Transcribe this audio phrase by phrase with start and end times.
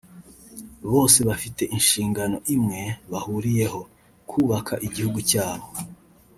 [0.91, 3.81] bose bafite inshingano imwe bahuriyeho–
[4.29, 5.65] kubaka igihugu cyabo